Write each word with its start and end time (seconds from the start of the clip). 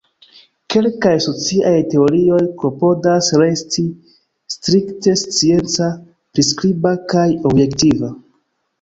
Kelkaj 0.73 1.11
sociaj 1.25 1.73
teorioj 1.91 2.39
klopodas 2.63 3.29
resti 3.43 3.85
strikte 4.57 5.17
scienca, 5.27 5.93
priskriba, 6.35 6.99
kaj 7.17 7.31
objektiva. 7.55 8.15